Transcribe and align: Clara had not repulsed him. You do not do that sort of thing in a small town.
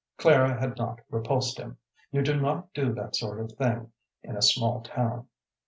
Clara 0.17 0.59
had 0.59 0.77
not 0.79 0.99
repulsed 1.11 1.59
him. 1.59 1.77
You 2.11 2.23
do 2.23 2.35
not 2.41 2.73
do 2.73 2.91
that 2.93 3.15
sort 3.15 3.39
of 3.39 3.51
thing 3.51 3.91
in 4.23 4.35
a 4.35 4.41
small 4.41 4.81
town. 4.81 5.27